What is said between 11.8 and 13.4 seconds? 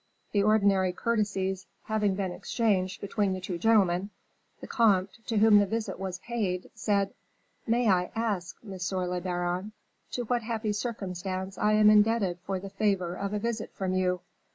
indebted for the favor of a